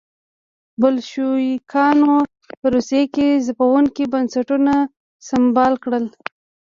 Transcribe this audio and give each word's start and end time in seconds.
بلشویکانو 0.81 2.15
په 2.59 2.65
روسیه 2.75 3.03
کې 3.15 3.27
ځپونکي 3.45 4.03
بنسټونه 4.13 4.73
سمبال 5.29 5.73
کړل. 5.83 6.05